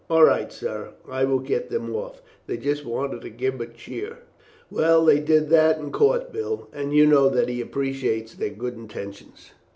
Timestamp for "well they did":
4.71-5.49